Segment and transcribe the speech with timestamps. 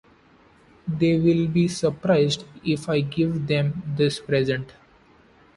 [0.87, 4.73] They will be surprised if I give them this present.